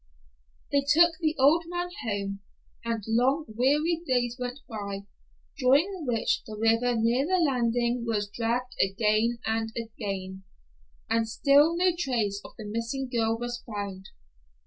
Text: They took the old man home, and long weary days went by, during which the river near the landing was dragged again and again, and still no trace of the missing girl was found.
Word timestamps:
They 0.71 0.81
took 0.81 1.11
the 1.19 1.35
old 1.37 1.65
man 1.67 1.89
home, 2.03 2.39
and 2.83 3.03
long 3.07 3.45
weary 3.47 4.01
days 4.03 4.35
went 4.39 4.57
by, 4.67 5.05
during 5.59 6.07
which 6.07 6.41
the 6.47 6.55
river 6.57 6.95
near 6.99 7.23
the 7.27 7.37
landing 7.39 8.03
was 8.07 8.27
dragged 8.27 8.73
again 8.83 9.37
and 9.45 9.71
again, 9.77 10.41
and 11.07 11.29
still 11.29 11.77
no 11.77 11.91
trace 11.95 12.41
of 12.43 12.53
the 12.57 12.65
missing 12.65 13.09
girl 13.15 13.37
was 13.37 13.61
found. 13.71 14.07